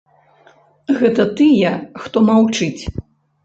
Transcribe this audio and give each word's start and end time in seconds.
Гэта 1.03 1.27
тыя, 1.41 1.71
хто 2.07 2.27
маўчыць. 2.33 2.75